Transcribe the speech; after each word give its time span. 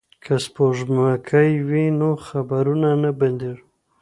که 0.23 0.33
سپوږمکۍ 0.43 1.51
وي 1.67 1.85
نو 1.99 2.09
خپرونه 2.25 2.89
نه 3.01 3.11
بندیږي. 3.19 3.63